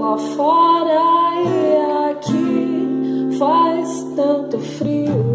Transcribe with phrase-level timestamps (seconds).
[0.00, 0.90] lá fora
[1.44, 5.29] e aqui faz tanto frio.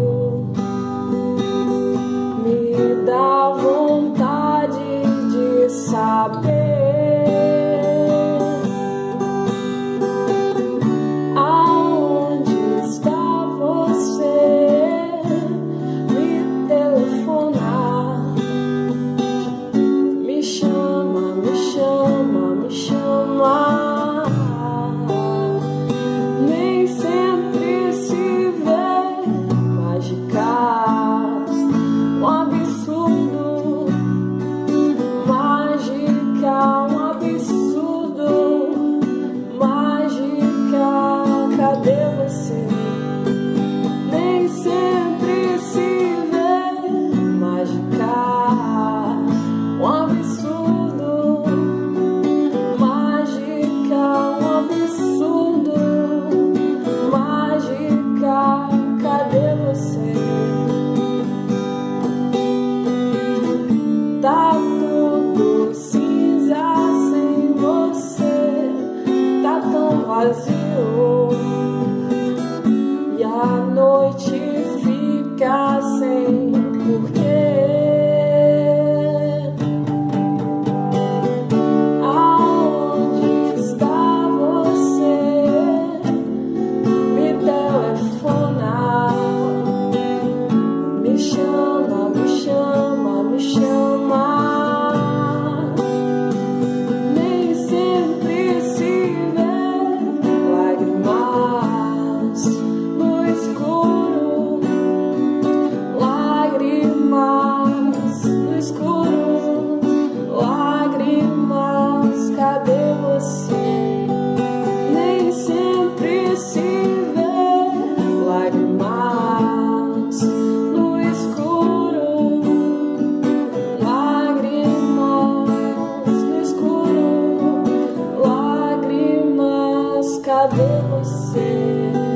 [130.26, 132.15] cadê você?